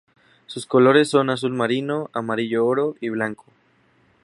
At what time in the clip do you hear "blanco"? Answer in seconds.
3.09-3.45